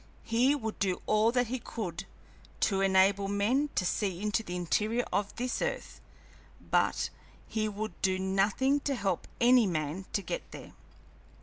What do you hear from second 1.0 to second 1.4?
all